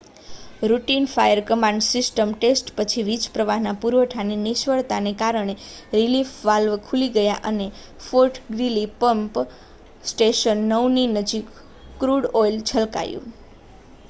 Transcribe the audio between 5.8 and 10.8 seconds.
relief valve ખુલી ગયા અને ફૉર્ટ ગ્રીલી પમ્પ સ્ટેશન